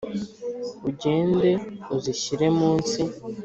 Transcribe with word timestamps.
ugende 0.89 1.49
uzishyire 1.95 2.47
munsi 2.59 3.01